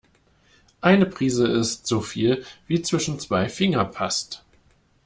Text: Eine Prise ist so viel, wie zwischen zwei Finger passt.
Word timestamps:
Eine 0.81 1.05
Prise 1.05 1.45
ist 1.45 1.85
so 1.85 2.01
viel, 2.01 2.43
wie 2.65 2.81
zwischen 2.81 3.19
zwei 3.19 3.49
Finger 3.49 3.85
passt. 3.85 4.43